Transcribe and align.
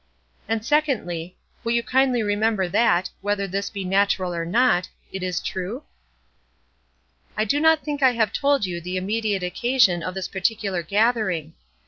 And 0.49 0.65
secondly, 0.65 1.37
will 1.63 1.73
you 1.73 1.83
kindly 1.83 2.23
remember 2.23 2.67
that, 2.67 3.11
whether 3.21 3.45
this 3.47 3.69
be 3.69 3.85
natural 3.85 4.33
or 4.33 4.47
not, 4.47 4.89
it 5.11 5.21
is 5.21 5.39
true? 5.39 5.83
I 7.37 7.45
do 7.45 7.59
not 7.59 7.83
think 7.83 8.01
I 8.01 8.13
have 8.13 8.33
told 8.33 8.65
you 8.65 8.81
the 8.81 8.97
immediate 8.97 9.43
occasion 9.43 10.01
of 10.01 10.15
this 10.15 10.27
particular 10.27 10.81
gathering. 10.81 11.53